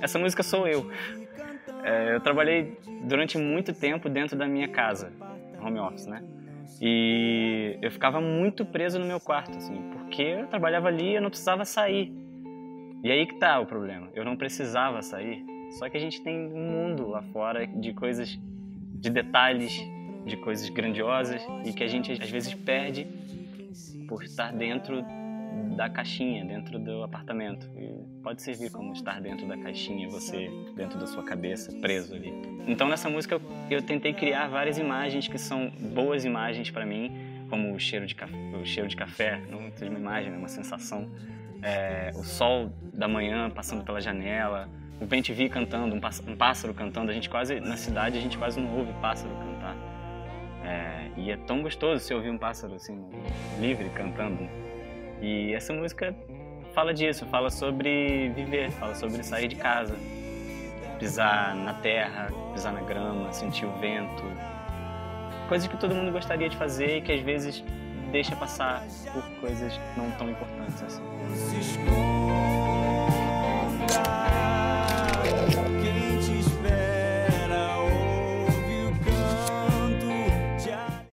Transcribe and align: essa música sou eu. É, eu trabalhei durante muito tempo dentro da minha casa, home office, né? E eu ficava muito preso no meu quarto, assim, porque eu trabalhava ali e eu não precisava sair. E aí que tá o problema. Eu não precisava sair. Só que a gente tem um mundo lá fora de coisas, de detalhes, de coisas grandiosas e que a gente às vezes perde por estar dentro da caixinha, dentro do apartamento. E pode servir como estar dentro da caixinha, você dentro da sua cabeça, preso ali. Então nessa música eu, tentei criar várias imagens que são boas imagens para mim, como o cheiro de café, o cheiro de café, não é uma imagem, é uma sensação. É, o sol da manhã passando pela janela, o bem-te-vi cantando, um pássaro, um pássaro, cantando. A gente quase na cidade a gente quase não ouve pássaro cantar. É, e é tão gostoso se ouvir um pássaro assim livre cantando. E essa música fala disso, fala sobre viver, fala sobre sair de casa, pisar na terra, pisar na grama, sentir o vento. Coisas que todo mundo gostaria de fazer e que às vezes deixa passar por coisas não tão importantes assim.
essa 0.00 0.18
música 0.18 0.42
sou 0.42 0.66
eu. 0.66 0.90
É, 1.84 2.14
eu 2.14 2.20
trabalhei 2.20 2.78
durante 3.04 3.38
muito 3.38 3.72
tempo 3.72 4.08
dentro 4.08 4.36
da 4.36 4.46
minha 4.46 4.68
casa, 4.68 5.12
home 5.60 5.78
office, 5.78 6.06
né? 6.06 6.22
E 6.80 7.78
eu 7.82 7.90
ficava 7.90 8.20
muito 8.20 8.64
preso 8.64 8.98
no 8.98 9.04
meu 9.04 9.20
quarto, 9.20 9.56
assim, 9.56 9.90
porque 9.92 10.22
eu 10.22 10.46
trabalhava 10.46 10.88
ali 10.88 11.10
e 11.10 11.14
eu 11.16 11.22
não 11.22 11.28
precisava 11.28 11.64
sair. 11.64 12.12
E 13.02 13.10
aí 13.10 13.26
que 13.26 13.34
tá 13.36 13.58
o 13.60 13.66
problema. 13.66 14.08
Eu 14.14 14.24
não 14.24 14.36
precisava 14.36 15.02
sair. 15.02 15.44
Só 15.72 15.88
que 15.88 15.96
a 15.96 16.00
gente 16.00 16.20
tem 16.22 16.52
um 16.52 16.70
mundo 16.70 17.08
lá 17.08 17.22
fora 17.22 17.66
de 17.66 17.92
coisas, 17.92 18.38
de 18.94 19.10
detalhes, 19.10 19.72
de 20.24 20.36
coisas 20.36 20.68
grandiosas 20.68 21.42
e 21.64 21.72
que 21.72 21.84
a 21.84 21.88
gente 21.88 22.12
às 22.12 22.30
vezes 22.30 22.54
perde 22.54 23.06
por 24.08 24.24
estar 24.24 24.52
dentro 24.52 25.04
da 25.76 25.88
caixinha, 25.88 26.44
dentro 26.44 26.78
do 26.78 27.02
apartamento. 27.02 27.70
E 27.76 28.20
pode 28.22 28.42
servir 28.42 28.70
como 28.70 28.92
estar 28.92 29.20
dentro 29.20 29.46
da 29.46 29.56
caixinha, 29.56 30.08
você 30.08 30.50
dentro 30.74 30.98
da 30.98 31.06
sua 31.06 31.22
cabeça, 31.22 31.72
preso 31.80 32.14
ali. 32.14 32.32
Então 32.66 32.88
nessa 32.88 33.08
música 33.08 33.40
eu, 33.70 33.82
tentei 33.82 34.12
criar 34.12 34.48
várias 34.48 34.78
imagens 34.78 35.26
que 35.26 35.38
são 35.38 35.70
boas 35.70 36.24
imagens 36.24 36.70
para 36.70 36.84
mim, 36.84 37.10
como 37.48 37.74
o 37.74 37.78
cheiro 37.78 38.06
de 38.06 38.14
café, 38.14 38.36
o 38.60 38.64
cheiro 38.64 38.88
de 38.88 38.96
café, 38.96 39.40
não 39.50 39.60
é 39.60 39.88
uma 39.88 39.98
imagem, 39.98 40.32
é 40.32 40.36
uma 40.36 40.48
sensação. 40.48 41.08
É, 41.62 42.10
o 42.14 42.22
sol 42.22 42.72
da 42.92 43.08
manhã 43.08 43.50
passando 43.50 43.84
pela 43.84 44.00
janela, 44.00 44.68
o 45.00 45.06
bem-te-vi 45.06 45.48
cantando, 45.48 45.94
um 45.94 46.00
pássaro, 46.00 46.30
um 46.30 46.36
pássaro, 46.36 46.74
cantando. 46.74 47.10
A 47.10 47.14
gente 47.14 47.30
quase 47.30 47.58
na 47.58 47.76
cidade 47.76 48.18
a 48.18 48.20
gente 48.20 48.36
quase 48.36 48.60
não 48.60 48.76
ouve 48.76 48.92
pássaro 49.00 49.34
cantar. 49.36 49.76
É, 50.62 51.08
e 51.16 51.30
é 51.30 51.36
tão 51.38 51.62
gostoso 51.62 52.04
se 52.04 52.12
ouvir 52.12 52.28
um 52.28 52.38
pássaro 52.38 52.74
assim 52.74 53.02
livre 53.58 53.88
cantando. 53.90 54.48
E 55.20 55.52
essa 55.52 55.72
música 55.72 56.14
fala 56.74 56.94
disso, 56.94 57.26
fala 57.26 57.50
sobre 57.50 58.30
viver, 58.30 58.70
fala 58.72 58.94
sobre 58.94 59.22
sair 59.22 59.48
de 59.48 59.56
casa, 59.56 59.96
pisar 60.98 61.54
na 61.54 61.74
terra, 61.74 62.28
pisar 62.52 62.72
na 62.72 62.80
grama, 62.80 63.32
sentir 63.32 63.66
o 63.66 63.72
vento. 63.78 64.22
Coisas 65.48 65.66
que 65.68 65.76
todo 65.76 65.94
mundo 65.94 66.12
gostaria 66.12 66.48
de 66.48 66.56
fazer 66.56 66.98
e 66.98 67.00
que 67.02 67.12
às 67.12 67.20
vezes 67.20 67.64
deixa 68.12 68.34
passar 68.36 68.84
por 69.12 69.22
coisas 69.40 69.78
não 69.96 70.10
tão 70.12 70.30
importantes 70.30 70.82
assim. 70.82 70.99